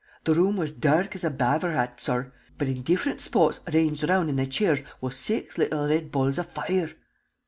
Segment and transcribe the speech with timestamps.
[0.23, 4.31] The room was dark as a b'aver hat, sorr, but in different shpots ranged round
[4.31, 6.93] in the chairs was six little red balls of foire!"